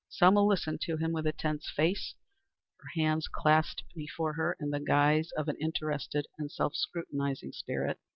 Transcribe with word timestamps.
Selma 0.09 0.41
listened 0.41 0.81
to 0.81 0.97
him 0.97 1.11
with 1.11 1.27
a 1.27 1.31
tense 1.31 1.69
face, 1.69 2.15
her 2.79 2.89
hands 2.99 3.27
clasped 3.31 3.83
before 3.93 4.33
her 4.33 4.57
in 4.59 4.71
the 4.71 4.79
guise 4.79 5.29
of 5.37 5.47
an 5.47 5.57
interested 5.61 6.25
and 6.39 6.51
self 6.51 6.73
scrutinizing 6.73 7.51
spirit. 7.51 7.99